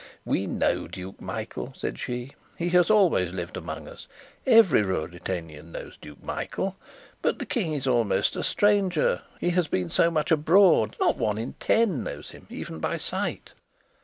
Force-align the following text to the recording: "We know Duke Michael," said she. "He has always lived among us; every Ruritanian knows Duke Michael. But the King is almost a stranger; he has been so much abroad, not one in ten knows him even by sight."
"We 0.25 0.47
know 0.47 0.87
Duke 0.87 1.21
Michael," 1.21 1.73
said 1.77 1.99
she. 1.99 2.31
"He 2.57 2.69
has 2.69 2.89
always 2.89 3.31
lived 3.31 3.55
among 3.55 3.87
us; 3.87 4.07
every 4.47 4.81
Ruritanian 4.81 5.71
knows 5.71 5.95
Duke 5.97 6.23
Michael. 6.23 6.75
But 7.21 7.37
the 7.37 7.45
King 7.45 7.73
is 7.73 7.85
almost 7.85 8.35
a 8.35 8.41
stranger; 8.41 9.21
he 9.39 9.51
has 9.51 9.67
been 9.67 9.91
so 9.91 10.09
much 10.09 10.31
abroad, 10.31 10.95
not 10.99 11.17
one 11.17 11.37
in 11.37 11.53
ten 11.59 12.03
knows 12.03 12.31
him 12.31 12.47
even 12.49 12.79
by 12.79 12.97
sight." 12.97 13.53